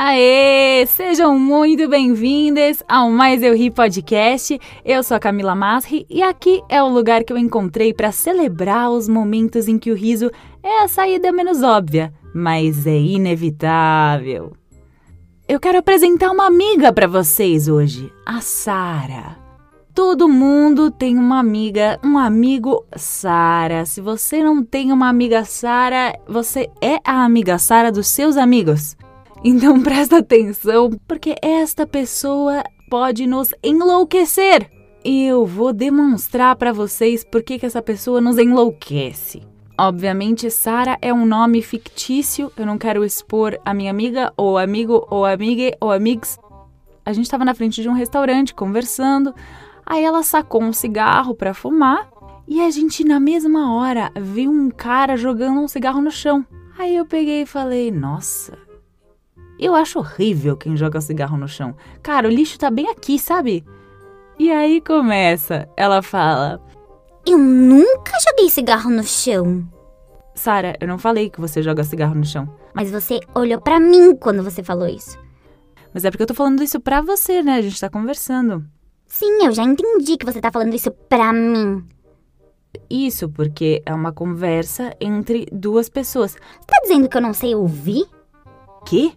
Aê! 0.00 0.86
Sejam 0.86 1.36
muito 1.36 1.88
bem-vindas 1.88 2.84
ao 2.88 3.10
Mais 3.10 3.42
Eu 3.42 3.52
Ri 3.56 3.68
Podcast. 3.68 4.56
Eu 4.84 5.02
sou 5.02 5.16
a 5.16 5.18
Camila 5.18 5.56
Masri 5.56 6.06
e 6.08 6.22
aqui 6.22 6.62
é 6.68 6.80
o 6.80 6.88
lugar 6.88 7.24
que 7.24 7.32
eu 7.32 7.36
encontrei 7.36 7.92
para 7.92 8.12
celebrar 8.12 8.92
os 8.92 9.08
momentos 9.08 9.66
em 9.66 9.76
que 9.76 9.90
o 9.90 9.96
riso 9.96 10.30
é 10.62 10.84
a 10.84 10.86
saída 10.86 11.32
menos 11.32 11.64
óbvia, 11.64 12.14
mas 12.32 12.86
é 12.86 12.96
inevitável. 12.96 14.52
Eu 15.48 15.58
quero 15.58 15.78
apresentar 15.78 16.30
uma 16.30 16.46
amiga 16.46 16.92
para 16.92 17.08
vocês 17.08 17.66
hoje, 17.66 18.08
a 18.24 18.40
Sara. 18.40 19.36
Todo 19.92 20.28
mundo 20.28 20.92
tem 20.92 21.18
uma 21.18 21.40
amiga, 21.40 21.98
um 22.04 22.16
amigo 22.16 22.86
Sara. 22.94 23.84
Se 23.84 24.00
você 24.00 24.44
não 24.44 24.62
tem 24.62 24.92
uma 24.92 25.08
amiga 25.08 25.44
Sara, 25.44 26.16
você 26.24 26.70
é 26.80 27.00
a 27.04 27.24
amiga 27.24 27.58
Sara 27.58 27.90
dos 27.90 28.06
seus 28.06 28.36
amigos. 28.36 28.96
Então 29.44 29.80
presta 29.82 30.18
atenção, 30.18 30.90
porque 31.06 31.34
esta 31.42 31.86
pessoa 31.86 32.62
pode 32.90 33.26
nos 33.26 33.52
enlouquecer. 33.62 34.70
E 35.04 35.24
eu 35.24 35.46
vou 35.46 35.72
demonstrar 35.72 36.56
para 36.56 36.72
vocês 36.72 37.24
por 37.24 37.42
que 37.42 37.64
essa 37.64 37.80
pessoa 37.80 38.20
nos 38.20 38.36
enlouquece. 38.36 39.42
Obviamente, 39.80 40.50
Sara 40.50 40.98
é 41.00 41.14
um 41.14 41.24
nome 41.24 41.62
fictício. 41.62 42.52
Eu 42.56 42.66
não 42.66 42.76
quero 42.76 43.04
expor 43.04 43.58
a 43.64 43.72
minha 43.72 43.90
amiga, 43.90 44.32
ou 44.36 44.58
amigo, 44.58 45.06
ou 45.08 45.24
amiga, 45.24 45.76
ou 45.80 45.92
amigos. 45.92 46.36
A 47.06 47.12
gente 47.12 47.24
estava 47.24 47.44
na 47.44 47.54
frente 47.54 47.80
de 47.80 47.88
um 47.88 47.92
restaurante 47.92 48.52
conversando. 48.52 49.32
Aí 49.86 50.04
ela 50.04 50.22
sacou 50.22 50.62
um 50.62 50.72
cigarro 50.72 51.34
para 51.34 51.54
fumar 51.54 52.10
e 52.46 52.60
a 52.60 52.70
gente 52.70 53.04
na 53.04 53.20
mesma 53.20 53.74
hora 53.74 54.10
viu 54.20 54.50
um 54.50 54.68
cara 54.68 55.16
jogando 55.16 55.60
um 55.60 55.68
cigarro 55.68 56.02
no 56.02 56.10
chão. 56.10 56.44
Aí 56.76 56.96
eu 56.96 57.06
peguei 57.06 57.42
e 57.42 57.46
falei: 57.46 57.90
"Nossa, 57.90 58.58
eu 59.64 59.74
acho 59.74 59.98
horrível 59.98 60.56
quem 60.56 60.76
joga 60.76 61.00
cigarro 61.00 61.36
no 61.36 61.48
chão. 61.48 61.74
Cara, 62.02 62.28
o 62.28 62.30
lixo 62.30 62.58
tá 62.58 62.70
bem 62.70 62.88
aqui, 62.90 63.18
sabe?" 63.18 63.64
E 64.38 64.50
aí 64.50 64.80
começa. 64.80 65.68
Ela 65.76 66.02
fala: 66.02 66.60
Eu 67.26 67.38
nunca 67.38 68.12
joguei 68.28 68.48
cigarro 68.48 68.90
no 68.90 69.02
chão. 69.02 69.68
"Sara, 70.34 70.76
eu 70.80 70.86
não 70.86 70.98
falei 70.98 71.28
que 71.28 71.40
você 71.40 71.62
joga 71.62 71.82
cigarro 71.84 72.14
no 72.14 72.24
chão. 72.24 72.48
Mas 72.72 72.90
você 72.90 73.20
olhou 73.34 73.60
pra 73.60 73.80
mim 73.80 74.14
quando 74.14 74.42
você 74.42 74.62
falou 74.62 74.86
isso. 74.86 75.18
Mas 75.92 76.04
é 76.04 76.10
porque 76.10 76.22
eu 76.22 76.28
tô 76.28 76.34
falando 76.34 76.62
isso 76.62 76.78
pra 76.78 77.00
você, 77.00 77.42
né? 77.42 77.56
A 77.56 77.62
gente 77.62 77.80
tá 77.80 77.90
conversando." 77.90 78.64
Sim, 79.06 79.44
eu 79.44 79.52
já 79.52 79.64
entendi 79.64 80.18
que 80.18 80.26
você 80.26 80.40
tá 80.40 80.50
falando 80.52 80.74
isso 80.74 80.90
pra 80.90 81.32
mim. 81.32 81.82
Isso 82.90 83.28
porque 83.28 83.82
é 83.84 83.94
uma 83.94 84.12
conversa 84.12 84.94
entre 85.00 85.46
duas 85.50 85.88
pessoas. 85.88 86.32
Você 86.32 86.66
tá 86.66 86.78
dizendo 86.82 87.08
que 87.08 87.16
eu 87.16 87.22
não 87.22 87.32
sei 87.32 87.54
ouvir? 87.54 88.04
Que? 88.86 89.12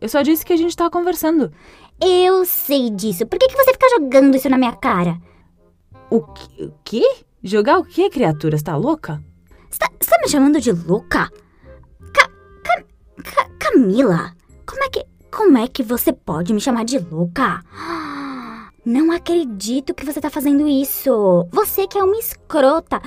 Eu 0.00 0.08
só 0.08 0.22
disse 0.22 0.44
que 0.44 0.52
a 0.52 0.56
gente 0.56 0.76
tá 0.76 0.88
conversando. 0.90 1.52
Eu 2.00 2.44
sei 2.46 2.90
disso. 2.90 3.26
Por 3.26 3.38
que, 3.38 3.48
que 3.48 3.56
você 3.56 3.72
fica 3.72 3.88
jogando 3.90 4.34
isso 4.36 4.48
na 4.48 4.56
minha 4.58 4.74
cara? 4.74 5.18
O 6.10 6.22
quê? 6.22 6.64
O 6.64 6.72
quê? 6.84 7.16
Jogar 7.42 7.78
o 7.78 7.84
quê, 7.84 8.08
criatura? 8.10 8.56
Você 8.56 8.64
tá 8.64 8.76
louca? 8.76 9.22
Você 9.70 9.78
tá, 9.78 9.88
você 10.00 10.10
tá 10.10 10.18
me 10.22 10.28
chamando 10.28 10.60
de 10.60 10.72
louca? 10.72 11.30
Ca- 12.12 12.30
Ca- 12.64 12.84
Ca- 13.22 13.50
Camila, 13.58 14.32
como 14.66 14.82
é 14.84 14.88
que. 14.88 15.04
Como 15.30 15.56
é 15.58 15.68
que 15.68 15.82
você 15.82 16.12
pode 16.12 16.52
me 16.52 16.60
chamar 16.60 16.84
de 16.84 16.98
louca? 16.98 17.62
Não 18.84 19.12
acredito 19.12 19.94
que 19.94 20.04
você 20.04 20.20
tá 20.20 20.28
fazendo 20.28 20.66
isso. 20.66 21.46
Você 21.52 21.86
que 21.86 21.96
é 21.98 22.02
uma 22.02 22.18
escrota. 22.18 23.00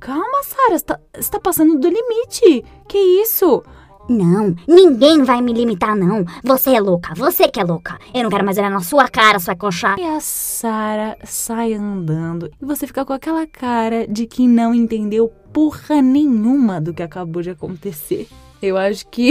Calma, 0.00 0.42
Sara, 0.42 0.76
você 0.78 0.84
tá, 0.84 0.98
você 1.16 1.30
tá 1.30 1.38
passando 1.38 1.78
do 1.78 1.88
limite. 1.88 2.64
Que 2.88 2.98
isso? 3.22 3.62
Não, 4.08 4.54
ninguém 4.66 5.22
vai 5.22 5.40
me 5.40 5.52
limitar, 5.52 5.96
não. 5.96 6.24
Você 6.42 6.74
é 6.74 6.80
louca, 6.80 7.14
você 7.14 7.48
que 7.48 7.60
é 7.60 7.64
louca. 7.64 7.98
Eu 8.12 8.24
não 8.24 8.30
quero 8.30 8.44
mais 8.44 8.58
olhar 8.58 8.70
na 8.70 8.80
sua 8.80 9.08
cara, 9.08 9.38
sua 9.38 9.54
coxa. 9.54 9.94
E 9.98 10.04
a 10.04 10.20
Sara 10.20 11.16
sai 11.24 11.74
andando 11.74 12.50
e 12.60 12.64
você 12.64 12.86
fica 12.86 13.04
com 13.04 13.12
aquela 13.12 13.46
cara 13.46 14.06
de 14.06 14.26
que 14.26 14.46
não 14.48 14.74
entendeu 14.74 15.28
porra 15.52 16.02
nenhuma 16.02 16.80
do 16.80 16.92
que 16.92 17.02
acabou 17.02 17.42
de 17.42 17.50
acontecer. 17.50 18.28
Eu 18.60 18.76
acho 18.76 19.06
que. 19.08 19.30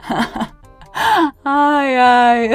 ai, 1.44 1.96
ai. 1.96 2.50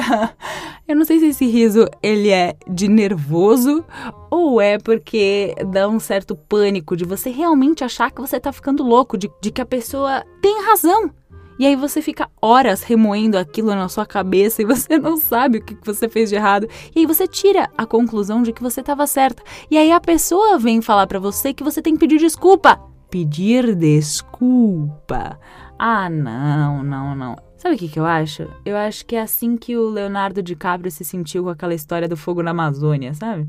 Eu 0.89 0.95
não 0.95 1.05
sei 1.05 1.19
se 1.19 1.27
esse 1.27 1.45
riso 1.45 1.87
ele 2.01 2.29
é 2.29 2.55
de 2.67 2.87
nervoso 2.87 3.85
ou 4.31 4.59
é 4.59 4.79
porque 4.79 5.53
dá 5.71 5.87
um 5.87 5.99
certo 5.99 6.35
pânico 6.35 6.97
de 6.97 7.05
você 7.05 7.29
realmente 7.29 7.83
achar 7.83 8.09
que 8.09 8.19
você 8.19 8.39
tá 8.39 8.51
ficando 8.51 8.81
louco, 8.81 9.15
de, 9.15 9.29
de 9.39 9.51
que 9.51 9.61
a 9.61 9.65
pessoa 9.67 10.25
tem 10.41 10.63
razão. 10.63 11.11
E 11.59 11.67
aí 11.67 11.75
você 11.75 12.01
fica 12.01 12.27
horas 12.41 12.81
remoendo 12.81 13.37
aquilo 13.37 13.67
na 13.67 13.87
sua 13.87 14.03
cabeça 14.03 14.63
e 14.63 14.65
você 14.65 14.97
não 14.97 15.15
sabe 15.17 15.59
o 15.59 15.63
que 15.63 15.77
você 15.85 16.09
fez 16.09 16.27
de 16.27 16.37
errado. 16.37 16.67
E 16.95 17.01
aí 17.01 17.05
você 17.05 17.27
tira 17.27 17.69
a 17.77 17.85
conclusão 17.85 18.41
de 18.41 18.51
que 18.51 18.63
você 18.63 18.81
estava 18.81 19.05
certa. 19.05 19.43
E 19.69 19.77
aí 19.77 19.91
a 19.91 19.99
pessoa 19.99 20.57
vem 20.57 20.81
falar 20.81 21.05
pra 21.05 21.19
você 21.19 21.53
que 21.53 21.63
você 21.63 21.83
tem 21.83 21.93
que 21.93 21.99
pedir 21.99 22.17
desculpa. 22.17 22.81
Pedir 23.11 23.75
desculpa. 23.75 25.37
Ah, 25.79 26.09
não, 26.09 26.83
não, 26.83 27.15
não. 27.15 27.37
Sabe 27.57 27.75
o 27.75 27.77
que, 27.77 27.87
que 27.87 27.99
eu 27.99 28.05
acho? 28.05 28.47
Eu 28.65 28.75
acho 28.75 29.05
que 29.05 29.15
é 29.15 29.21
assim 29.21 29.55
que 29.55 29.77
o 29.77 29.89
Leonardo 29.89 30.43
DiCaprio 30.43 30.91
se 30.91 31.05
sentiu 31.05 31.43
com 31.43 31.49
aquela 31.49 31.73
história 31.73 32.07
do 32.07 32.17
fogo 32.17 32.43
na 32.43 32.51
Amazônia, 32.51 33.13
sabe? 33.13 33.47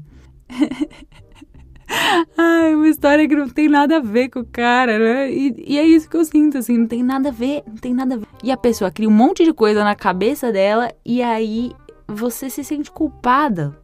Ai, 2.39 2.75
uma 2.77 2.89
história 2.89 3.29
que 3.29 3.35
não 3.35 3.49
tem 3.49 3.69
nada 3.69 3.97
a 3.97 4.01
ver 4.01 4.29
com 4.29 4.41
o 4.41 4.45
cara, 4.45 4.97
né? 4.97 5.33
E, 5.33 5.55
e 5.75 5.79
é 5.79 5.85
isso 5.85 6.09
que 6.09 6.17
eu 6.17 6.25
sinto, 6.25 6.57
assim, 6.57 6.79
não 6.79 6.87
tem 6.87 7.03
nada 7.03 7.31
a 7.31 7.33
ver, 7.33 7.65
não 7.67 7.75
tem 7.75 7.93
nada 7.93 8.15
a 8.15 8.19
ver. 8.19 8.27
E 8.45 8.53
a 8.53 8.57
pessoa 8.57 8.93
cria 8.93 9.09
um 9.09 9.13
monte 9.13 9.45
de 9.45 9.53
coisa 9.53 9.83
na 9.83 9.97
cabeça 9.97 10.53
dela 10.53 10.93
e 11.05 11.21
aí 11.21 11.73
você 12.07 12.49
se 12.49 12.63
sente 12.63 12.93
culpada. 12.93 13.77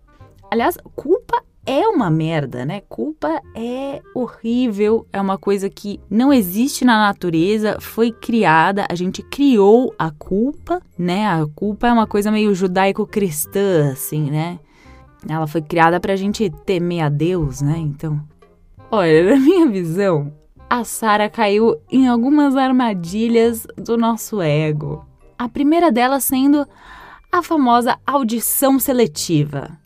Aliás, 0.52 0.78
culpa 0.94 1.42
é 1.66 1.86
uma 1.88 2.08
merda, 2.08 2.64
né? 2.64 2.80
Culpa 2.88 3.42
é 3.54 4.00
horrível, 4.14 5.04
é 5.12 5.20
uma 5.20 5.36
coisa 5.36 5.68
que 5.68 6.00
não 6.08 6.32
existe 6.32 6.84
na 6.84 6.98
natureza, 7.06 7.78
foi 7.80 8.12
criada, 8.12 8.86
a 8.88 8.94
gente 8.94 9.20
criou 9.22 9.92
a 9.98 10.10
culpa, 10.12 10.80
né? 10.96 11.26
A 11.26 11.44
culpa 11.54 11.88
é 11.88 11.92
uma 11.92 12.06
coisa 12.06 12.30
meio 12.30 12.54
judaico-cristã, 12.54 13.90
assim, 13.90 14.30
né? 14.30 14.60
Ela 15.28 15.48
foi 15.48 15.60
criada 15.60 15.98
pra 15.98 16.14
gente 16.14 16.48
temer 16.64 17.02
a 17.02 17.08
Deus, 17.08 17.60
né? 17.60 17.76
Então, 17.78 18.20
olha, 18.88 19.34
na 19.34 19.40
minha 19.40 19.66
visão, 19.66 20.32
a 20.70 20.84
Sara 20.84 21.28
caiu 21.28 21.76
em 21.90 22.06
algumas 22.06 22.54
armadilhas 22.54 23.66
do 23.76 23.96
nosso 23.96 24.40
ego. 24.40 25.04
A 25.36 25.48
primeira 25.48 25.90
delas 25.90 26.22
sendo 26.22 26.66
a 27.30 27.42
famosa 27.42 27.98
audição 28.06 28.78
seletiva, 28.78 29.76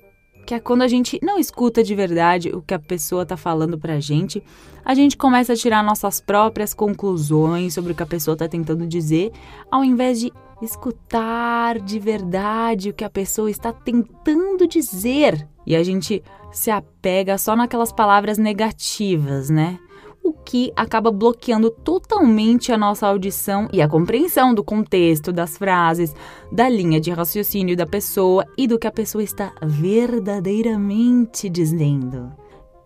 que 0.51 0.55
é 0.55 0.59
quando 0.59 0.83
a 0.83 0.89
gente 0.89 1.17
não 1.23 1.39
escuta 1.39 1.81
de 1.81 1.95
verdade 1.95 2.49
o 2.49 2.61
que 2.61 2.75
a 2.75 2.79
pessoa 2.81 3.25
tá 3.25 3.37
falando 3.37 3.79
pra 3.79 4.01
gente, 4.01 4.43
a 4.85 4.97
gente 4.97 5.17
começa 5.17 5.53
a 5.53 5.57
tirar 5.57 5.81
nossas 5.81 6.21
próprias 6.21 6.75
conclusões 6.75 7.73
sobre 7.73 7.93
o 7.93 7.95
que 7.95 8.03
a 8.03 8.07
pessoa 8.07 8.37
tá 8.37 8.49
tentando 8.49 8.85
dizer, 8.85 9.31
ao 9.71 9.85
invés 9.85 10.19
de 10.19 10.33
escutar 10.61 11.79
de 11.79 12.01
verdade 12.01 12.91
o 12.91 12.93
que 12.93 13.05
a 13.05 13.09
pessoa 13.09 13.49
está 13.49 13.73
tentando 13.73 14.67
dizer. 14.67 15.47
E 15.65 15.77
a 15.77 15.85
gente 15.85 16.21
se 16.51 16.69
apega 16.69 17.39
só 17.39 17.55
naquelas 17.55 17.93
palavras 17.93 18.37
negativas, 18.37 19.51
né? 19.51 19.79
O 20.23 20.33
que 20.33 20.73
acaba 20.77 21.11
bloqueando 21.11 21.71
totalmente 21.71 22.73
a 22.73 22.79
nossa 22.79 23.07
audição 23.07 23.69
e 23.73 23.81
a 23.81 23.89
compreensão 23.89 24.55
do 24.55 24.63
contexto, 24.63 25.33
das 25.33 25.57
frases, 25.57 26.15
da 26.53 26.69
linha 26.69 27.01
de 27.01 27.11
raciocínio 27.11 27.77
da 27.77 27.87
pessoa 27.87 28.45
e 28.57 28.67
do 28.67 28.79
que 28.79 28.87
a 28.87 28.93
pessoa 28.93 29.25
está 29.25 29.53
verdadeiramente 29.63 31.49
dizendo. 31.49 32.31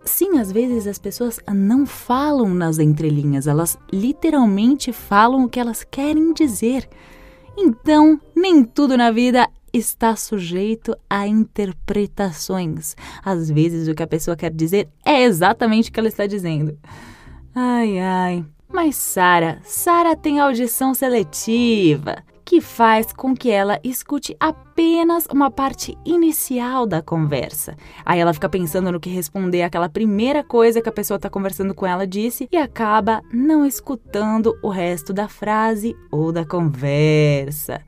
Sim, 0.04 0.38
às 0.38 0.52
vezes 0.52 0.86
as 0.86 0.98
pessoas 0.98 1.40
não 1.52 1.86
falam 1.86 2.54
nas 2.54 2.78
entrelinhas, 2.78 3.46
elas 3.46 3.78
literalmente 3.92 4.92
falam 4.92 5.44
o 5.44 5.48
que 5.48 5.58
elas 5.58 5.82
querem 5.82 6.32
dizer. 6.32 6.88
Então, 7.56 8.20
nem 8.36 8.62
tudo 8.64 8.96
na 8.96 9.10
vida 9.10 9.48
está 9.72 10.14
sujeito 10.14 10.96
a 11.08 11.26
interpretações. 11.26 12.94
Às 13.24 13.50
vezes, 13.50 13.88
o 13.88 13.94
que 13.94 14.02
a 14.02 14.06
pessoa 14.06 14.36
quer 14.36 14.52
dizer 14.52 14.88
é 15.04 15.24
exatamente 15.24 15.90
o 15.90 15.92
que 15.92 15.98
ela 15.98 16.08
está 16.08 16.26
dizendo. 16.26 16.78
Ai, 17.54 17.98
ai. 17.98 18.44
Mas 18.68 18.96
Sara, 18.96 19.60
Sara 19.62 20.16
tem 20.16 20.40
audição 20.40 20.94
seletiva. 20.94 22.16
que 22.46 22.60
faz 22.60 23.10
com 23.10 23.34
que 23.34 23.50
ela 23.50 23.80
escute 23.82 24.36
apenas 24.38 25.26
uma 25.32 25.50
parte 25.50 25.96
inicial 26.04 26.86
da 26.86 27.00
conversa. 27.00 27.74
Aí 28.04 28.20
ela 28.20 28.34
fica 28.34 28.50
pensando 28.50 28.92
no 28.92 29.00
que 29.00 29.08
responder 29.08 29.62
aquela 29.62 29.88
primeira 29.88 30.44
coisa 30.44 30.82
que 30.82 30.88
a 30.88 30.92
pessoa 30.92 31.16
está 31.16 31.30
conversando 31.30 31.74
com 31.74 31.86
ela 31.86 32.06
disse 32.06 32.46
e 32.52 32.56
acaba 32.58 33.22
não 33.32 33.64
escutando 33.64 34.54
o 34.62 34.68
resto 34.68 35.10
da 35.10 35.26
frase 35.26 35.96
ou 36.10 36.30
da 36.32 36.44
conversa. 36.44 37.80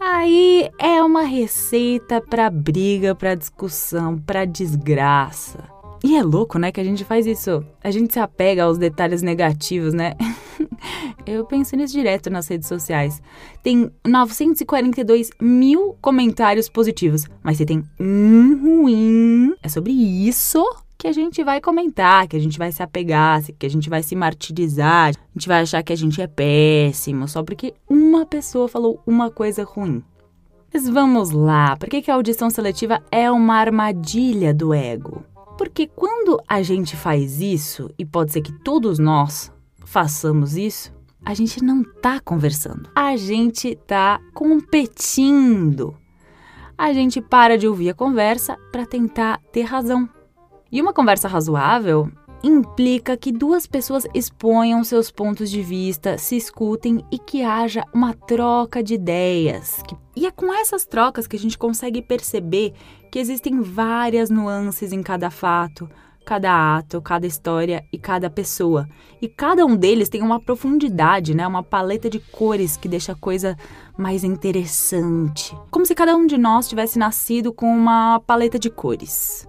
Aí 0.00 0.68
é 0.80 1.00
uma 1.00 1.22
receita 1.22 2.20
para 2.20 2.50
briga, 2.50 3.14
para 3.14 3.36
discussão, 3.36 4.18
para 4.18 4.44
desgraça. 4.44 5.75
E 6.04 6.16
é 6.16 6.22
louco, 6.22 6.58
né, 6.58 6.70
que 6.70 6.80
a 6.80 6.84
gente 6.84 7.04
faz 7.04 7.26
isso. 7.26 7.64
A 7.82 7.90
gente 7.90 8.12
se 8.12 8.20
apega 8.20 8.64
aos 8.64 8.78
detalhes 8.78 9.22
negativos, 9.22 9.94
né? 9.94 10.14
Eu 11.26 11.44
penso 11.44 11.74
nisso 11.76 11.92
direto 11.92 12.30
nas 12.30 12.46
redes 12.46 12.68
sociais. 12.68 13.20
Tem 13.62 13.90
942 14.06 15.30
mil 15.40 15.96
comentários 16.00 16.68
positivos, 16.68 17.24
mas 17.42 17.56
se 17.56 17.66
tem 17.66 17.82
um 17.98 18.56
ruim, 18.62 19.54
é 19.62 19.68
sobre 19.68 19.92
isso 19.92 20.64
que 20.98 21.08
a 21.08 21.12
gente 21.12 21.42
vai 21.44 21.60
comentar, 21.60 22.26
que 22.26 22.36
a 22.36 22.40
gente 22.40 22.58
vai 22.58 22.72
se 22.72 22.82
apegar, 22.82 23.42
que 23.58 23.66
a 23.66 23.70
gente 23.70 23.90
vai 23.90 24.02
se 24.02 24.14
martirizar, 24.14 25.08
a 25.08 25.12
gente 25.34 25.48
vai 25.48 25.62
achar 25.62 25.82
que 25.82 25.92
a 25.92 25.96
gente 25.96 26.22
é 26.22 26.26
péssimo 26.26 27.28
só 27.28 27.42
porque 27.42 27.74
uma 27.88 28.24
pessoa 28.24 28.68
falou 28.68 29.02
uma 29.06 29.30
coisa 29.30 29.64
ruim. 29.64 30.02
Mas 30.72 30.88
vamos 30.88 31.30
lá, 31.30 31.76
por 31.76 31.88
que, 31.88 32.02
que 32.02 32.10
a 32.10 32.14
audição 32.14 32.50
seletiva 32.50 33.02
é 33.10 33.30
uma 33.30 33.56
armadilha 33.56 34.54
do 34.54 34.72
ego? 34.72 35.24
Porque 35.56 35.86
quando 35.86 36.40
a 36.46 36.62
gente 36.62 36.96
faz 36.96 37.40
isso, 37.40 37.90
e 37.98 38.04
pode 38.04 38.32
ser 38.32 38.42
que 38.42 38.52
todos 38.52 38.98
nós 38.98 39.52
façamos 39.84 40.56
isso, 40.56 40.92
a 41.24 41.34
gente 41.34 41.62
não 41.64 41.82
tá 41.82 42.20
conversando. 42.20 42.88
A 42.94 43.16
gente 43.16 43.74
tá 43.86 44.20
competindo. 44.34 45.96
A 46.78 46.92
gente 46.92 47.20
para 47.20 47.56
de 47.56 47.66
ouvir 47.66 47.90
a 47.90 47.94
conversa 47.94 48.56
para 48.70 48.86
tentar 48.86 49.40
ter 49.50 49.62
razão. 49.62 50.08
E 50.70 50.80
uma 50.80 50.92
conversa 50.92 51.26
razoável 51.26 52.10
implica 52.42 53.16
que 53.16 53.32
duas 53.32 53.66
pessoas 53.66 54.06
exponham 54.14 54.82
seus 54.84 55.10
pontos 55.10 55.50
de 55.50 55.62
vista, 55.62 56.18
se 56.18 56.36
escutem 56.36 57.04
e 57.10 57.18
que 57.18 57.42
haja 57.42 57.84
uma 57.92 58.14
troca 58.14 58.82
de 58.82 58.94
ideias. 58.94 59.82
E 60.14 60.26
é 60.26 60.30
com 60.30 60.52
essas 60.52 60.84
trocas 60.84 61.26
que 61.26 61.36
a 61.36 61.38
gente 61.38 61.58
consegue 61.58 62.00
perceber 62.00 62.72
que 63.10 63.18
existem 63.18 63.60
várias 63.60 64.30
nuances 64.30 64.92
em 64.92 65.02
cada 65.02 65.30
fato, 65.30 65.88
cada 66.24 66.76
ato, 66.76 67.00
cada 67.00 67.26
história 67.26 67.84
e 67.92 67.98
cada 67.98 68.28
pessoa. 68.28 68.88
E 69.22 69.28
cada 69.28 69.64
um 69.64 69.76
deles 69.76 70.08
tem 70.08 70.22
uma 70.22 70.40
profundidade, 70.40 71.34
né? 71.34 71.46
Uma 71.46 71.62
paleta 71.62 72.10
de 72.10 72.18
cores 72.18 72.76
que 72.76 72.88
deixa 72.88 73.12
a 73.12 73.16
coisa 73.16 73.56
mais 73.96 74.24
interessante. 74.24 75.56
Como 75.70 75.86
se 75.86 75.94
cada 75.94 76.16
um 76.16 76.26
de 76.26 76.36
nós 76.36 76.68
tivesse 76.68 76.98
nascido 76.98 77.52
com 77.52 77.66
uma 77.66 78.20
paleta 78.20 78.58
de 78.58 78.68
cores 78.68 79.48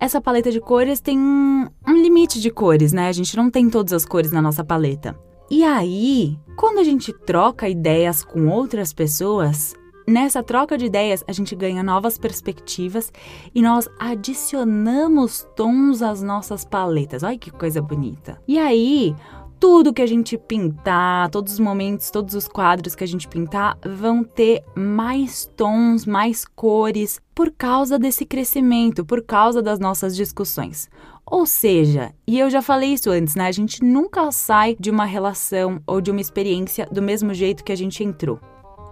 essa 0.00 0.20
paleta 0.20 0.50
de 0.50 0.60
cores 0.60 0.98
tem 1.00 1.18
um 1.18 1.68
limite 1.86 2.40
de 2.40 2.50
cores, 2.50 2.92
né? 2.92 3.08
A 3.08 3.12
gente 3.12 3.36
não 3.36 3.50
tem 3.50 3.68
todas 3.68 3.92
as 3.92 4.06
cores 4.06 4.32
na 4.32 4.40
nossa 4.40 4.64
paleta. 4.64 5.14
E 5.50 5.62
aí, 5.62 6.38
quando 6.56 6.78
a 6.78 6.84
gente 6.84 7.12
troca 7.12 7.68
ideias 7.68 8.24
com 8.24 8.48
outras 8.48 8.94
pessoas, 8.94 9.74
nessa 10.08 10.42
troca 10.42 10.78
de 10.78 10.86
ideias 10.86 11.22
a 11.28 11.32
gente 11.32 11.54
ganha 11.54 11.82
novas 11.82 12.16
perspectivas 12.16 13.12
e 13.54 13.60
nós 13.60 13.88
adicionamos 13.98 15.46
tons 15.54 16.02
às 16.02 16.22
nossas 16.22 16.64
paletas. 16.64 17.22
Olha 17.22 17.36
que 17.36 17.50
coisa 17.50 17.82
bonita. 17.82 18.40
E 18.48 18.58
aí, 18.58 19.14
tudo 19.60 19.92
que 19.92 20.00
a 20.00 20.06
gente 20.06 20.38
pintar, 20.38 21.28
todos 21.28 21.52
os 21.52 21.58
momentos, 21.60 22.10
todos 22.10 22.34
os 22.34 22.48
quadros 22.48 22.94
que 22.94 23.04
a 23.04 23.06
gente 23.06 23.28
pintar 23.28 23.78
vão 23.84 24.24
ter 24.24 24.64
mais 24.74 25.48
tons, 25.54 26.06
mais 26.06 26.46
cores 26.46 27.20
por 27.34 27.52
causa 27.52 27.98
desse 27.98 28.24
crescimento, 28.24 29.04
por 29.04 29.22
causa 29.22 29.60
das 29.60 29.78
nossas 29.78 30.16
discussões. 30.16 30.88
Ou 31.26 31.44
seja, 31.44 32.12
e 32.26 32.38
eu 32.38 32.48
já 32.48 32.62
falei 32.62 32.94
isso 32.94 33.10
antes, 33.10 33.36
né? 33.36 33.46
A 33.46 33.52
gente 33.52 33.84
nunca 33.84 34.32
sai 34.32 34.76
de 34.80 34.90
uma 34.90 35.04
relação 35.04 35.80
ou 35.86 36.00
de 36.00 36.10
uma 36.10 36.20
experiência 36.20 36.88
do 36.90 37.02
mesmo 37.02 37.34
jeito 37.34 37.62
que 37.62 37.70
a 37.70 37.76
gente 37.76 38.02
entrou. 38.02 38.40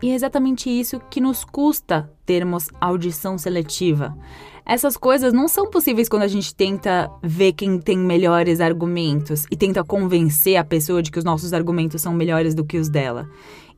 E 0.03 0.11
é 0.11 0.15
exatamente 0.15 0.71
isso 0.71 1.01
que 1.11 1.21
nos 1.21 1.45
custa 1.45 2.11
termos 2.25 2.69
audição 2.81 3.37
seletiva. 3.37 4.17
Essas 4.65 4.97
coisas 4.97 5.33
não 5.33 5.49
são 5.49 5.71
possíveis 5.71 6.09
quando 6.09 6.23
a 6.23 6.29
gente 6.29 6.55
tenta 6.55 7.11
ver 7.23 7.53
quem 7.53 7.81
tem 7.81 7.99
melhores 7.99 8.61
argumentos 8.61 9.47
e 9.51 9.57
tenta 9.57 9.83
convencer 9.83 10.57
a 10.57 10.65
pessoa 10.65 11.03
de 11.03 11.11
que 11.11 11.19
os 11.19 11.25
nossos 11.25 11.53
argumentos 11.53 12.03
são 12.03 12.13
melhores 12.13 12.55
do 12.55 12.65
que 12.65 12.77
os 12.77 12.89
dela. 12.89 13.29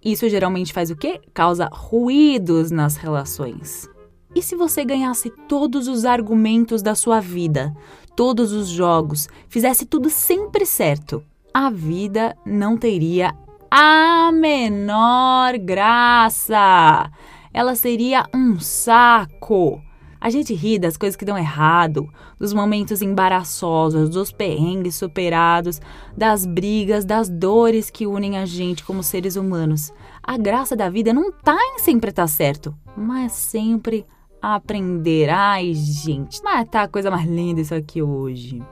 Isso 0.05 0.29
geralmente 0.29 0.73
faz 0.73 0.91
o 0.91 0.97
quê? 0.97 1.21
Causa 1.33 1.69
ruídos 1.73 2.71
nas 2.71 2.97
relações. 2.97 3.89
E 4.35 4.43
se 4.43 4.57
você 4.57 4.85
ganhasse 4.85 5.31
todos 5.49 5.89
os 5.89 6.05
argumentos 6.05 6.83
da 6.83 6.95
sua 6.95 7.21
vida, 7.21 7.73
todos 8.17 8.53
os 8.53 8.69
jogos, 8.69 9.29
fizesse 9.49 9.87
tudo 9.87 10.11
sempre 10.11 10.67
certo? 10.67 11.23
A 11.53 11.71
vida 11.71 12.37
não 12.45 12.77
teria 12.77 13.35
a 13.71 14.33
menor 14.33 15.57
graça. 15.59 17.11
Ela 17.53 17.75
seria 17.75 18.27
um 18.35 18.59
saco. 18.59 19.81
A 20.21 20.29
gente 20.29 20.53
ri 20.53 20.79
das 20.79 20.99
coisas 20.99 21.17
que 21.17 21.25
dão 21.25 21.39
errado, 21.39 22.07
dos 22.39 22.53
momentos 22.53 23.01
embaraçosos, 23.01 24.11
dos 24.11 24.31
perrengues 24.31 24.95
superados, 24.95 25.81
das 26.15 26.45
brigas, 26.45 27.07
das 27.07 27.31
dores 27.31 27.89
que 27.89 28.07
unem 28.07 28.37
a 28.37 28.45
gente 28.45 28.85
como 28.85 29.03
seres 29.03 29.37
humanos. 29.37 29.91
A 30.23 30.37
graça 30.37 30.77
da 30.77 30.91
vida 30.91 31.13
não 31.15 31.33
tá 31.33 31.57
em 31.57 31.79
sempre 31.79 32.11
estar 32.11 32.25
tá 32.25 32.29
certo, 32.29 32.75
mas 32.95 33.33
sempre 33.33 34.05
aprender. 34.43 35.31
Ai, 35.31 35.73
gente, 35.73 36.43
mas 36.43 36.69
tá 36.69 36.83
a 36.83 36.89
coisa 36.89 37.11
mais 37.11 37.27
linda 37.27 37.63
isso 37.63 37.75
aqui 37.75 38.03
hoje. 38.03 38.63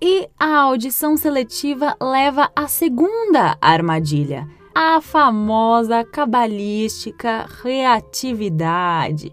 E 0.00 0.28
a 0.38 0.58
audição 0.58 1.16
seletiva 1.16 1.96
leva 2.00 2.50
à 2.54 2.68
segunda 2.68 3.56
armadilha, 3.60 4.46
a 4.74 5.00
famosa 5.00 6.04
cabalística 6.04 7.46
reatividade. 7.62 9.32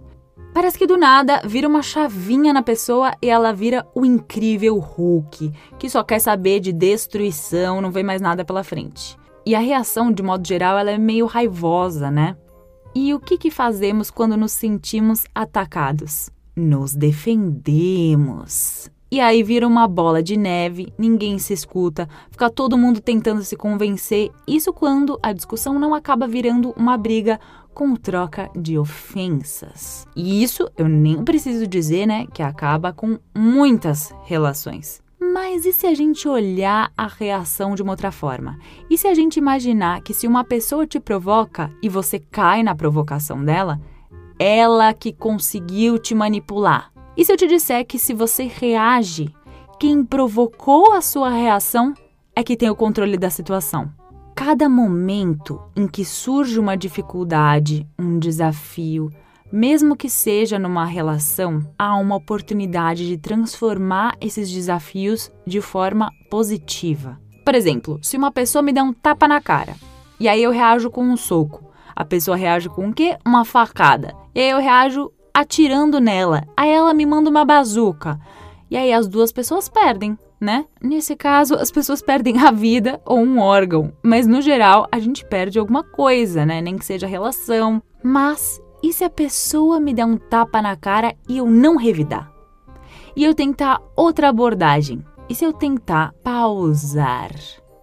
Parece 0.54 0.78
que 0.78 0.88
do 0.88 0.96
nada 0.96 1.42
vira 1.46 1.68
uma 1.68 1.82
chavinha 1.82 2.54
na 2.54 2.62
pessoa 2.62 3.14
e 3.22 3.28
ela 3.28 3.52
vira 3.52 3.86
o 3.94 4.06
incrível 4.06 4.78
Hulk, 4.78 5.52
que 5.78 5.90
só 5.90 6.04
quer 6.04 6.20
saber 6.20 6.62
de 6.62 6.72
destruição, 6.72 7.82
não 7.82 7.92
vê 7.92 8.04
mais 8.04 8.22
nada 8.22 8.46
pela 8.46 8.64
frente. 8.64 9.18
E 9.46 9.56
a 9.56 9.60
reação, 9.60 10.14
de 10.14 10.24
modo 10.24 10.48
geral, 10.48 10.78
ela 10.78 10.92
é 10.92 10.98
meio 10.98 11.26
raivosa, 11.26 12.10
né? 12.10 12.38
E 12.96 13.14
o 13.14 13.20
que, 13.20 13.38
que 13.38 13.52
fazemos 13.52 14.12
quando 14.12 14.38
nos 14.38 14.54
sentimos 14.54 15.26
atacados? 15.34 16.30
Nos 16.56 16.94
defendemos. 16.94 18.93
E 19.14 19.20
aí 19.20 19.44
vira 19.44 19.68
uma 19.68 19.88
bola 19.88 20.24
de 20.24 20.36
neve, 20.36 20.92
ninguém 20.98 21.38
se 21.38 21.54
escuta, 21.54 22.10
fica 22.32 22.50
todo 22.50 22.80
mundo 22.80 23.00
tentando 23.00 23.44
se 23.44 23.56
convencer. 23.56 24.32
Isso 24.48 24.74
quando 24.74 25.20
a 25.22 25.32
discussão 25.32 25.78
não 25.78 25.94
acaba 25.94 26.28
virando 26.28 26.74
uma 26.76 26.98
briga 26.98 27.40
com 27.76 27.96
troca 27.96 28.50
de 28.56 28.76
ofensas. 28.76 30.08
E 30.16 30.42
isso 30.42 30.68
eu 30.76 30.88
nem 30.88 31.24
preciso 31.24 31.68
dizer, 31.68 32.08
né, 32.08 32.26
que 32.34 32.42
acaba 32.42 32.92
com 32.92 33.20
muitas 33.38 34.12
relações. 34.24 35.00
Mas 35.22 35.64
e 35.68 35.74
se 35.74 35.86
a 35.86 35.94
gente 35.94 36.28
olhar 36.28 36.92
a 36.98 37.06
reação 37.06 37.76
de 37.76 37.84
uma 37.84 37.92
outra 37.92 38.12
forma? 38.12 38.58
E 38.90 38.98
se 38.98 39.08
a 39.08 39.14
gente 39.14 39.38
imaginar 39.38 40.02
que 40.02 40.12
se 40.12 40.26
uma 40.26 40.44
pessoa 40.44 40.88
te 40.88 41.00
provoca 41.00 41.72
e 41.84 41.88
você 41.88 42.18
cai 42.18 42.64
na 42.64 42.74
provocação 42.74 43.46
dela, 43.46 43.80
ela 44.40 44.92
que 44.92 45.14
conseguiu 45.14 46.00
te 46.00 46.16
manipular? 46.16 46.93
E 47.16 47.24
se 47.24 47.32
eu 47.32 47.38
te 47.38 47.48
disser 47.48 47.86
que 47.86 48.00
se 48.00 48.12
você 48.12 48.46
reage, 48.46 49.30
quem 49.80 50.04
provocou 50.04 50.94
a 50.94 51.02
sua 51.02 51.30
reação 51.30 51.94
é 52.36 52.44
que 52.44 52.58
tem 52.58 52.70
o 52.72 52.76
controle 52.76 53.18
da 53.18 53.30
situação? 53.30 53.92
Cada 54.36 54.68
momento 54.68 55.62
em 55.76 55.88
que 55.88 56.04
surge 56.04 56.60
uma 56.60 56.76
dificuldade, 56.76 57.88
um 58.00 58.18
desafio, 58.18 59.12
mesmo 59.52 59.96
que 59.96 60.10
seja 60.10 60.58
numa 60.58 60.86
relação, 60.86 61.62
há 61.78 61.96
uma 61.98 62.16
oportunidade 62.16 63.08
de 63.08 63.16
transformar 63.16 64.16
esses 64.20 64.50
desafios 64.50 65.32
de 65.46 65.62
forma 65.62 66.12
positiva. 66.32 67.20
Por 67.46 67.54
exemplo, 67.54 68.00
se 68.02 68.18
uma 68.18 68.32
pessoa 68.32 68.64
me 68.64 68.74
der 68.74 68.82
um 68.82 68.92
tapa 68.92 69.28
na 69.28 69.40
cara 69.40 69.76
e 70.20 70.28
aí 70.28 70.42
eu 70.42 70.50
reajo 70.50 70.90
com 70.90 71.04
um 71.04 71.16
soco, 71.16 71.64
a 71.96 72.04
pessoa 72.04 72.36
reage 72.36 72.70
com 72.70 72.90
o 72.90 72.94
quê? 72.94 73.18
Uma 73.24 73.46
facada. 73.46 74.16
E 74.34 74.40
aí 74.40 74.50
eu 74.50 74.60
reajo 74.60 75.12
atirando 75.34 76.00
nela. 76.00 76.44
Aí 76.56 76.70
ela 76.70 76.94
me 76.94 77.06
manda 77.06 77.30
uma 77.30 77.44
bazuca. 77.44 78.20
E 78.70 78.78
aí 78.78 78.94
as 78.94 79.08
duas 79.08 79.32
pessoas 79.32 79.68
perdem, 79.68 80.18
né? 80.40 80.66
Nesse 80.82 81.16
caso, 81.16 81.56
as 81.56 81.72
pessoas 81.72 82.02
perdem 82.02 82.40
a 82.40 82.52
vida 82.52 83.02
ou 83.06 83.20
um 83.20 83.40
órgão. 83.40 83.94
Mas 84.04 84.28
no 84.28 84.42
geral, 84.42 84.88
a 84.92 85.00
gente 85.00 85.26
perde 85.26 85.60
alguma 85.60 85.84
coisa, 85.84 86.46
né? 86.46 86.62
Nem 86.62 86.78
que 86.78 86.86
seja 86.86 87.08
relação. 87.08 87.82
Mas 88.04 88.62
e 88.84 88.92
se 88.92 89.06
a 89.06 89.10
pessoa 89.10 89.80
me 89.80 89.94
der 89.94 90.06
um 90.06 90.18
tapa 90.18 90.62
na 90.62 90.76
cara 90.76 91.16
e 91.30 91.38
eu 91.38 91.46
não 91.46 91.78
revidar? 91.78 92.30
E 93.16 93.24
eu 93.24 93.34
tentar 93.34 93.82
outra 93.96 94.28
abordagem? 94.28 95.06
E 95.30 95.34
se 95.34 95.46
eu 95.46 95.54
tentar 95.54 96.14
pausar? 96.22 97.32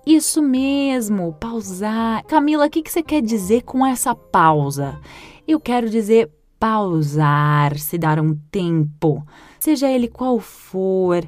Isso 0.04 0.42
mesmo, 0.42 1.32
pausar. 1.40 2.22
Camila, 2.26 2.66
o 2.66 2.70
que, 2.70 2.82
que 2.82 2.90
você 2.90 3.02
quer 3.02 3.22
dizer 3.22 3.62
com 3.62 3.86
essa 3.86 4.14
pausa? 4.14 5.00
Eu 5.48 5.58
quero 5.58 5.88
dizer 5.88 6.30
pausar, 6.60 7.78
se 7.78 7.96
dar 7.96 8.20
um 8.20 8.36
tempo, 8.52 9.26
seja 9.58 9.88
ele 9.88 10.06
qual 10.06 10.38
for, 10.38 11.26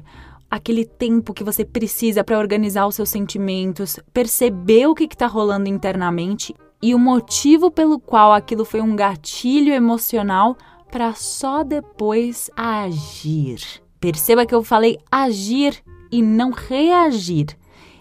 aquele 0.49 0.85
tempo 0.85 1.33
que 1.33 1.43
você 1.43 1.65
precisa 1.65 2.23
para 2.23 2.37
organizar 2.37 2.85
os 2.85 2.93
seus 2.93 3.09
sentimentos, 3.09 3.99
perceber 4.13 4.85
o 4.85 4.93
que 4.93 5.05
está 5.05 5.25
rolando 5.25 5.67
internamente 5.67 6.53
e 6.79 6.93
o 6.93 6.99
motivo 6.99 7.71
pelo 7.71 7.99
qual 7.99 8.31
aquilo 8.31 8.63
foi 8.63 8.79
um 8.79 8.95
gatilho 8.95 9.73
emocional 9.73 10.55
para 10.91 11.15
só 11.15 11.63
depois 11.63 12.51
agir. 12.55 13.59
Perceba 13.99 14.45
que 14.45 14.53
eu 14.53 14.63
falei 14.63 14.99
agir 15.11 15.81
e 16.11 16.21
não 16.21 16.51
reagir. 16.51 17.57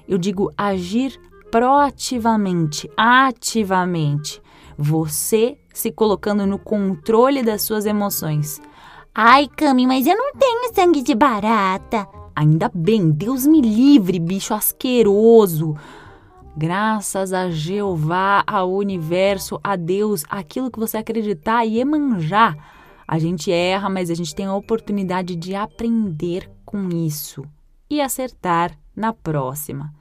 Eu 0.06 0.18
digo 0.18 0.52
agir 0.58 1.18
proativamente, 1.50 2.90
ativamente. 2.96 4.42
Você 4.76 5.56
se 5.72 5.90
colocando 5.90 6.46
no 6.46 6.58
controle 6.58 7.42
das 7.42 7.62
suas 7.62 7.86
emoções. 7.86 8.60
Ai, 9.14 9.48
Cami, 9.48 9.86
mas 9.86 10.06
eu 10.06 10.16
não 10.16 10.32
tenho 10.32 10.74
sangue 10.74 11.02
de 11.02 11.14
barata. 11.14 12.08
Ainda 12.34 12.70
bem, 12.74 13.10
Deus 13.10 13.46
me 13.46 13.60
livre, 13.60 14.18
bicho 14.18 14.54
asqueroso. 14.54 15.76
Graças 16.56 17.32
a 17.32 17.50
Jeová, 17.50 18.42
ao 18.46 18.72
universo, 18.72 19.58
a 19.62 19.76
Deus, 19.76 20.24
aquilo 20.28 20.70
que 20.70 20.78
você 20.78 20.96
acreditar 20.98 21.64
e 21.64 21.78
emanjar. 21.78 22.56
A 23.06 23.18
gente 23.18 23.50
erra, 23.50 23.88
mas 23.88 24.10
a 24.10 24.14
gente 24.14 24.34
tem 24.34 24.46
a 24.46 24.54
oportunidade 24.54 25.36
de 25.36 25.54
aprender 25.54 26.50
com 26.64 26.88
isso 26.88 27.44
e 27.88 28.00
acertar 28.00 28.78
na 28.96 29.12
próxima. 29.12 29.92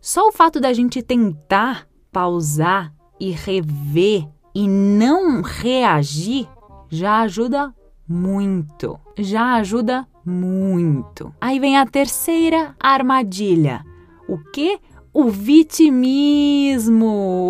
Só 0.00 0.28
o 0.28 0.32
fato 0.32 0.60
da 0.60 0.72
gente 0.72 1.02
tentar 1.02 1.86
pausar 2.12 2.94
e 3.18 3.30
rever 3.30 4.28
e 4.54 4.68
não 4.68 5.42
reagir 5.42 6.48
já 6.88 7.20
ajuda 7.20 7.74
muito. 8.08 8.98
Já 9.16 9.54
ajuda 9.54 10.06
muito. 10.24 11.32
Aí 11.40 11.60
vem 11.60 11.78
a 11.78 11.86
terceira 11.86 12.74
armadilha. 12.80 13.84
O 14.28 14.38
que? 14.38 14.78
O 15.12 15.28
vitimismo! 15.28 17.06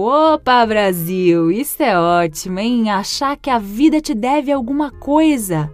Opa, 0.07 0.64
Brasil! 0.64 1.50
Isso 1.50 1.83
é 1.83 1.99
ótimo, 1.99 2.59
hein? 2.59 2.90
Achar 2.90 3.37
que 3.37 3.50
a 3.50 3.59
vida 3.59 4.00
te 4.00 4.14
deve 4.14 4.50
alguma 4.50 4.90
coisa 4.90 5.71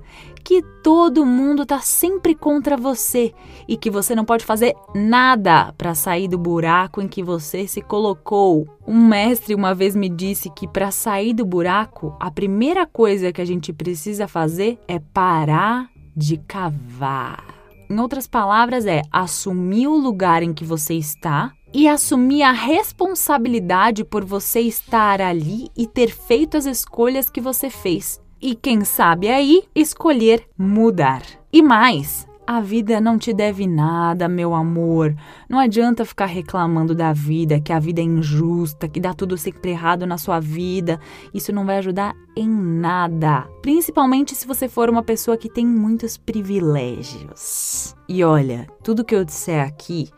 que 0.47 0.63
todo 0.81 1.27
mundo 1.27 1.65
está 1.65 1.81
sempre 1.81 2.33
contra 2.33 2.77
você 2.77 3.35
e 3.67 3.77
que 3.77 3.91
você 3.91 4.15
não 4.15 4.25
pode 4.25 4.45
fazer 4.45 4.77
nada 4.95 5.73
para 5.77 5.93
sair 5.93 6.29
do 6.29 6.39
buraco 6.39 7.03
em 7.03 7.09
que 7.09 7.21
você 7.21 7.67
se 7.67 7.83
colocou. 7.83 8.65
Um 8.87 9.09
mestre 9.09 9.57
uma 9.57 9.75
vez 9.75 9.97
me 9.97 10.09
disse 10.09 10.49
que 10.51 10.69
para 10.69 10.93
sair 10.93 11.35
do 11.35 11.45
buraco, 11.45 12.17
a 12.21 12.31
primeira 12.31 12.87
coisa 12.87 13.33
que 13.33 13.41
a 13.41 13.45
gente 13.45 13.73
precisa 13.73 14.29
fazer 14.29 14.79
é 14.87 15.01
parar 15.01 15.91
de 16.17 16.37
cavar. 16.37 17.45
Em 17.91 17.99
outras 17.99 18.29
palavras, 18.29 18.87
é 18.87 19.03
assumir 19.11 19.89
o 19.89 19.97
lugar 19.97 20.45
em 20.45 20.55
que 20.55 20.65
você 20.65 20.95
está 20.95 21.53
e 21.75 21.89
assumir 21.89 22.45
a 22.45 22.53
responsabilidade 22.53 24.05
por 24.05 24.25
você 24.25 24.61
estar 24.61 25.21
ali 25.21 25.67
e 25.77 25.89
ter 25.89 26.09
feito 26.09 26.57
as 26.57 26.67
escolhas 26.67 27.29
que 27.29 27.41
você 27.41 27.69
fez 27.69 28.25
e 28.41 28.55
quem 28.55 28.85
sabe 28.85 29.29
aí 29.29 29.65
escolher 29.75 30.45
mudar. 30.59 31.23
E 31.53 31.63
mais, 31.63 32.27
a 32.47 32.61
vida 32.61 33.01
não 33.01 33.19
te 33.19 33.33
deve 33.33 33.67
nada, 33.67 34.29
meu 34.29 34.55
amor. 34.55 35.17
Não 35.49 35.59
adianta 35.59 36.05
ficar 36.05 36.27
reclamando 36.27 36.95
da 36.95 37.13
vida, 37.13 37.61
que 37.61 37.73
a 37.73 37.79
vida 37.81 38.01
é 38.01 38.05
injusta, 38.05 38.89
que 38.89 39.01
dá 39.01 39.13
tudo 39.13 39.37
sempre 39.37 39.73
errado 39.73 40.07
na 40.07 40.17
sua 40.17 40.39
vida. 40.39 41.01
Isso 41.35 41.53
não 41.53 41.67
vai 41.67 41.79
ajudar 41.79 42.15
em 42.37 42.49
nada. 42.49 43.49
Principalmente 43.63 44.35
se 44.37 44.47
você 44.47 44.69
for 44.69 44.89
uma 44.89 45.03
pessoa 45.03 45.37
que 45.37 45.51
tem 45.51 45.67
muitos 45.67 46.17
privilégios. 46.17 47.97
E 48.09 48.23
olha, 48.23 48.69
tudo 48.81 49.05
que 49.05 49.17
eu 49.17 49.25
disser 49.25 49.67
aqui 49.67 50.09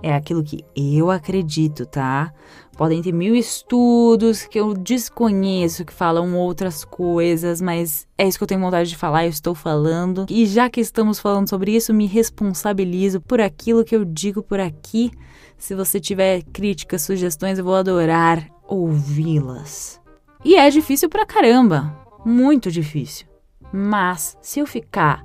é 0.00 0.14
aquilo 0.14 0.44
que 0.44 0.64
eu 0.76 1.10
acredito, 1.10 1.86
tá? 1.86 2.32
Podem 2.76 3.00
ter 3.00 3.12
mil 3.12 3.36
estudos 3.36 4.44
que 4.44 4.58
eu 4.58 4.74
desconheço, 4.74 5.84
que 5.84 5.92
falam 5.92 6.36
outras 6.36 6.84
coisas, 6.84 7.60
mas 7.60 8.06
é 8.18 8.26
isso 8.26 8.36
que 8.36 8.42
eu 8.42 8.48
tenho 8.48 8.60
vontade 8.60 8.88
de 8.88 8.96
falar, 8.96 9.24
eu 9.24 9.30
estou 9.30 9.54
falando. 9.54 10.26
E 10.28 10.44
já 10.44 10.68
que 10.68 10.80
estamos 10.80 11.20
falando 11.20 11.48
sobre 11.48 11.74
isso, 11.74 11.94
me 11.94 12.06
responsabilizo 12.06 13.20
por 13.20 13.40
aquilo 13.40 13.84
que 13.84 13.94
eu 13.94 14.04
digo 14.04 14.42
por 14.42 14.58
aqui. 14.58 15.12
Se 15.56 15.74
você 15.74 16.00
tiver 16.00 16.42
críticas, 16.52 17.02
sugestões, 17.02 17.58
eu 17.58 17.64
vou 17.64 17.76
adorar 17.76 18.48
ouvi-las. 18.66 20.00
E 20.44 20.56
é 20.56 20.68
difícil 20.68 21.08
pra 21.08 21.24
caramba, 21.24 21.96
muito 22.24 22.70
difícil. 22.70 23.26
Mas 23.72 24.36
se 24.42 24.60
eu 24.60 24.66
ficar 24.66 25.24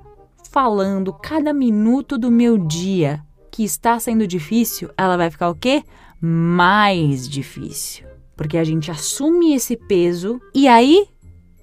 falando 0.51 1.13
cada 1.13 1.53
minuto 1.53 2.18
do 2.18 2.32
meu 2.32 2.58
dia 2.58 3.22
que 3.51 3.63
está 3.63 4.00
sendo 4.00 4.25
difícil, 4.25 4.89
ela 4.98 5.18
vai 5.18 5.29
ficar 5.29 5.50
o 5.50 5.56
quê? 5.56 5.84
Mais 6.22 7.28
difícil. 7.28 8.06
Porque 8.36 8.58
a 8.58 8.64
gente 8.64 8.90
assume 8.90 9.54
esse 9.54 9.76
peso 9.76 10.40
e 10.54 10.68
aí 10.68 11.08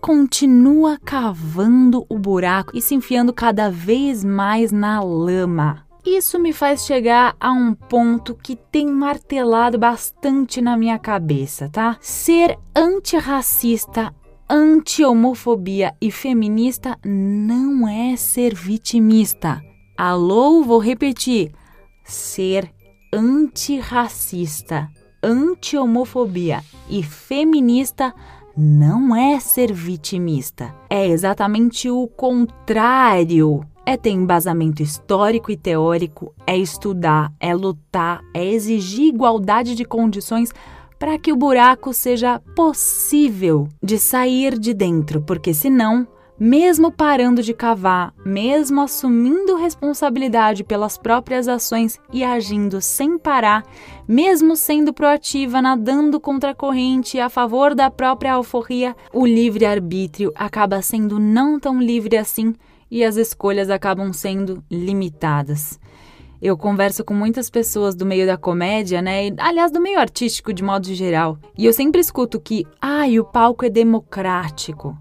continua 0.00 0.98
cavando 1.04 2.04
o 2.08 2.18
buraco 2.18 2.76
e 2.76 2.82
se 2.82 2.94
enfiando 2.94 3.32
cada 3.32 3.70
vez 3.70 4.22
mais 4.22 4.70
na 4.70 5.00
lama. 5.00 5.86
Isso 6.04 6.38
me 6.38 6.52
faz 6.52 6.86
chegar 6.86 7.34
a 7.40 7.50
um 7.50 7.74
ponto 7.74 8.32
que 8.32 8.54
tem 8.54 8.86
martelado 8.86 9.76
bastante 9.76 10.60
na 10.60 10.76
minha 10.76 10.98
cabeça, 11.00 11.68
tá? 11.68 11.96
Ser 12.00 12.56
antirracista, 12.76 14.14
anti-homofobia 14.48 15.92
e 16.00 16.12
feminista 16.12 16.96
não 17.04 17.88
é 17.88 18.14
ser 18.14 18.54
vitimista. 18.54 19.60
Alô, 19.96 20.62
vou 20.62 20.78
repetir. 20.78 21.50
Ser 22.04 22.70
antirracista, 23.16 24.88
anti-homofobia 25.22 26.62
e 26.88 27.02
feminista 27.02 28.14
não 28.56 29.16
é 29.16 29.40
ser 29.40 29.72
vitimista. 29.72 30.74
É 30.88 31.06
exatamente 31.06 31.90
o 31.90 32.06
contrário. 32.06 33.64
É 33.84 33.96
ter 33.96 34.10
embasamento 34.10 34.82
histórico 34.82 35.50
e 35.50 35.56
teórico, 35.56 36.34
é 36.44 36.56
estudar, 36.56 37.32
é 37.38 37.54
lutar, 37.54 38.20
é 38.34 38.44
exigir 38.44 39.14
igualdade 39.14 39.76
de 39.76 39.84
condições 39.84 40.50
para 40.98 41.18
que 41.18 41.32
o 41.32 41.36
buraco 41.36 41.94
seja 41.94 42.40
possível 42.56 43.68
de 43.80 43.98
sair 43.98 44.58
de 44.58 44.74
dentro, 44.74 45.22
porque 45.22 45.54
senão 45.54 46.08
mesmo 46.38 46.92
parando 46.92 47.42
de 47.42 47.54
cavar, 47.54 48.12
mesmo 48.24 48.80
assumindo 48.82 49.56
responsabilidade 49.56 50.62
pelas 50.62 50.98
próprias 50.98 51.48
ações 51.48 51.98
e 52.12 52.22
agindo 52.22 52.80
sem 52.80 53.18
parar, 53.18 53.64
mesmo 54.06 54.54
sendo 54.54 54.92
proativa, 54.92 55.62
nadando 55.62 56.20
contra 56.20 56.50
a 56.50 56.54
corrente 56.54 57.18
a 57.18 57.28
favor 57.28 57.74
da 57.74 57.90
própria 57.90 58.34
alforria, 58.34 58.94
o 59.12 59.26
livre-arbítrio 59.26 60.32
acaba 60.34 60.82
sendo 60.82 61.18
não 61.18 61.58
tão 61.58 61.80
livre 61.80 62.16
assim 62.16 62.54
e 62.90 63.02
as 63.02 63.16
escolhas 63.16 63.70
acabam 63.70 64.12
sendo 64.12 64.62
limitadas. 64.70 65.80
Eu 66.40 66.56
converso 66.56 67.02
com 67.02 67.14
muitas 67.14 67.48
pessoas 67.48 67.94
do 67.94 68.04
meio 68.04 68.26
da 68.26 68.36
comédia, 68.36 69.00
né? 69.00 69.30
aliás, 69.38 69.72
do 69.72 69.80
meio 69.80 69.98
artístico 69.98 70.52
de 70.52 70.62
modo 70.62 70.86
geral. 70.92 71.38
E 71.56 71.64
eu 71.64 71.72
sempre 71.72 72.00
escuto 72.00 72.38
que, 72.38 72.66
ai, 72.80 73.16
ah, 73.16 73.22
o 73.22 73.24
palco 73.24 73.64
é 73.64 73.70
democrático. 73.70 74.96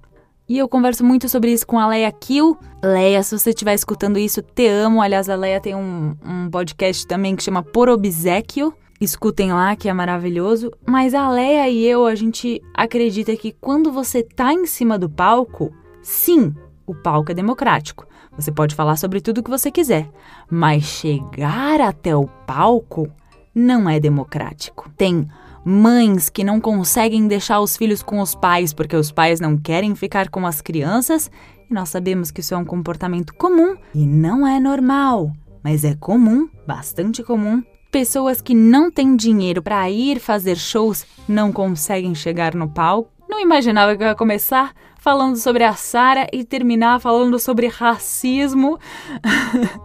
E 0.47 0.59
eu 0.59 0.69
converso 0.69 1.03
muito 1.03 1.27
sobre 1.27 1.51
isso 1.51 1.65
com 1.65 1.79
a 1.79 1.87
Leia 1.87 2.11
Kill. 2.11 2.55
Leia, 2.83 3.23
se 3.23 3.37
você 3.37 3.49
estiver 3.49 3.73
escutando 3.73 4.19
isso, 4.19 4.43
te 4.43 4.67
amo. 4.67 5.01
Aliás, 5.01 5.27
a 5.27 5.35
Leia 5.35 5.59
tem 5.59 5.73
um, 5.73 6.15
um 6.23 6.49
podcast 6.51 7.07
também 7.07 7.35
que 7.35 7.41
chama 7.41 7.63
Por 7.63 7.89
Obsequio. 7.89 8.71
Escutem 9.01 9.51
lá, 9.51 9.75
que 9.75 9.89
é 9.89 9.93
maravilhoso. 9.93 10.71
Mas 10.85 11.15
a 11.15 11.27
Leia 11.29 11.67
e 11.67 11.83
eu, 11.83 12.05
a 12.05 12.13
gente 12.13 12.61
acredita 12.75 13.35
que 13.35 13.51
quando 13.59 13.91
você 13.91 14.21
tá 14.21 14.53
em 14.53 14.67
cima 14.67 14.99
do 14.99 15.09
palco, 15.09 15.73
sim, 16.03 16.53
o 16.85 16.93
palco 16.93 17.31
é 17.31 17.35
democrático. 17.35 18.07
Você 18.37 18.51
pode 18.51 18.75
falar 18.75 18.97
sobre 18.97 19.21
tudo 19.21 19.41
que 19.41 19.49
você 19.49 19.71
quiser. 19.71 20.09
Mas 20.49 20.83
chegar 20.83 21.81
até 21.81 22.15
o 22.15 22.27
palco 22.45 23.09
não 23.53 23.89
é 23.89 23.99
democrático. 23.99 24.91
Tem 24.95 25.27
mães 25.65 26.29
que 26.29 26.43
não 26.43 26.61
conseguem 26.61 27.27
deixar 27.27 27.59
os 27.59 27.75
filhos 27.75 28.03
com 28.03 28.21
os 28.21 28.35
pais 28.35 28.71
porque 28.71 28.95
os 28.95 29.11
pais 29.11 29.39
não 29.39 29.57
querem 29.57 29.95
ficar 29.95 30.29
com 30.29 30.45
as 30.45 30.61
crianças, 30.61 31.31
e 31.69 31.73
nós 31.73 31.89
sabemos 31.89 32.29
que 32.29 32.41
isso 32.41 32.53
é 32.53 32.57
um 32.57 32.63
comportamento 32.63 33.33
comum 33.33 33.75
e 33.93 34.05
não 34.05 34.45
é 34.45 34.59
normal, 34.59 35.33
mas 35.63 35.83
é 35.83 35.95
comum, 35.95 36.47
bastante 36.67 37.23
comum. 37.23 37.63
Pessoas 37.91 38.41
que 38.41 38.53
não 38.53 38.91
têm 38.91 39.15
dinheiro 39.15 39.63
para 39.63 39.89
ir 39.89 40.19
fazer 40.19 40.57
shows 40.57 41.05
não 41.27 41.51
conseguem 41.51 42.13
chegar 42.13 42.53
no 42.53 42.69
palco. 42.69 43.09
Não 43.27 43.41
imaginava 43.41 43.95
que 43.95 44.03
eu 44.03 44.07
ia 44.07 44.15
começar 44.15 44.73
falando 44.99 45.37
sobre 45.37 45.63
a 45.63 45.73
Sara 45.73 46.27
e 46.31 46.43
terminar 46.43 46.99
falando 46.99 47.39
sobre 47.39 47.67
racismo. 47.67 48.77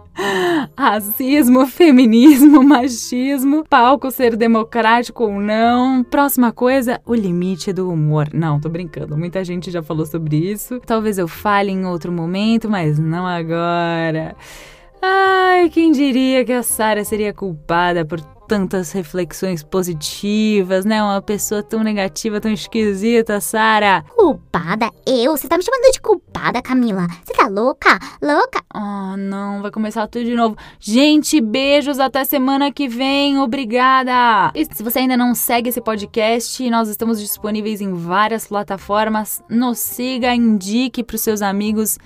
Racismo, 0.77 1.65
feminismo, 1.65 2.63
machismo, 2.63 3.63
palco 3.69 4.11
ser 4.11 4.35
democrático 4.35 5.23
ou 5.23 5.39
não. 5.39 6.03
Próxima 6.03 6.51
coisa, 6.51 6.99
o 7.05 7.15
limite 7.15 7.71
do 7.71 7.89
humor. 7.89 8.29
Não, 8.33 8.59
tô 8.59 8.69
brincando. 8.69 9.17
Muita 9.17 9.43
gente 9.43 9.71
já 9.71 9.81
falou 9.81 10.05
sobre 10.05 10.37
isso. 10.37 10.79
Talvez 10.85 11.17
eu 11.17 11.27
fale 11.27 11.71
em 11.71 11.85
outro 11.85 12.11
momento, 12.11 12.69
mas 12.69 12.99
não 12.99 13.25
agora. 13.25 14.35
Ai, 15.01 15.69
quem 15.69 15.91
diria 15.91 16.45
que 16.45 16.53
a 16.53 16.61
Sarah 16.61 17.03
seria 17.03 17.33
culpada 17.33 18.05
por 18.05 18.21
tantas 18.51 18.91
reflexões 18.91 19.63
positivas, 19.63 20.83
né? 20.83 21.01
Uma 21.01 21.21
pessoa 21.21 21.63
tão 21.63 21.81
negativa, 21.83 22.41
tão 22.41 22.51
esquisita, 22.51 23.39
Sara. 23.39 24.03
Culpada? 24.15 24.91
Eu? 25.07 25.35
Você 25.35 25.47
tá 25.47 25.57
me 25.57 25.63
chamando 25.63 25.91
de 25.91 26.01
culpada, 26.01 26.61
Camila? 26.61 27.07
Você 27.23 27.33
tá 27.33 27.47
louca? 27.47 27.97
Louca? 28.21 28.61
Oh, 28.75 29.15
não, 29.17 29.61
vai 29.61 29.71
começar 29.71 30.05
tudo 30.07 30.25
de 30.25 30.35
novo. 30.35 30.57
Gente, 30.79 31.39
beijos 31.39 31.97
até 31.97 32.25
semana 32.25 32.71
que 32.71 32.87
vem. 32.89 33.39
Obrigada. 33.39 34.51
E 34.53 34.65
se 34.65 34.83
você 34.83 34.99
ainda 34.99 35.15
não 35.15 35.33
segue 35.33 35.69
esse 35.69 35.79
podcast, 35.79 36.69
nós 36.69 36.89
estamos 36.89 37.21
disponíveis 37.21 37.79
em 37.79 37.93
várias 37.93 38.47
plataformas. 38.47 39.41
Nos 39.49 39.79
siga, 39.79 40.35
indique 40.35 41.03
para 41.03 41.15
os 41.15 41.21
seus 41.21 41.41
amigos 41.41 41.97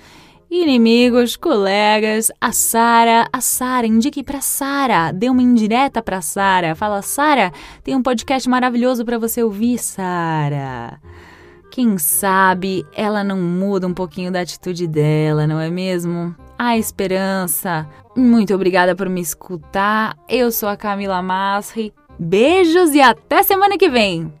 Inimigos, 0.48 1.34
colegas, 1.36 2.30
a 2.40 2.52
Sara, 2.52 3.28
a 3.32 3.40
Sara, 3.40 3.86
indique 3.86 4.22
para 4.22 4.40
Sara, 4.40 5.10
dê 5.10 5.28
uma 5.28 5.42
indireta 5.42 6.00
para 6.00 6.20
Sara, 6.20 6.76
fala 6.76 7.02
Sara, 7.02 7.52
tem 7.82 7.96
um 7.96 8.02
podcast 8.02 8.48
maravilhoso 8.48 9.04
para 9.04 9.18
você 9.18 9.42
ouvir, 9.42 9.78
Sara. 9.78 11.00
Quem 11.68 11.98
sabe 11.98 12.86
ela 12.94 13.24
não 13.24 13.38
muda 13.38 13.88
um 13.88 13.92
pouquinho 13.92 14.30
da 14.30 14.40
atitude 14.40 14.86
dela, 14.86 15.48
não 15.48 15.60
é 15.60 15.68
mesmo? 15.68 16.34
A 16.56 16.78
esperança. 16.78 17.86
Muito 18.16 18.54
obrigada 18.54 18.94
por 18.94 19.08
me 19.08 19.20
escutar. 19.20 20.16
Eu 20.28 20.50
sou 20.52 20.68
a 20.68 20.76
Camila 20.76 21.20
Masri. 21.20 21.92
Beijos 22.18 22.94
e 22.94 23.00
até 23.00 23.42
semana 23.42 23.76
que 23.76 23.90
vem. 23.90 24.32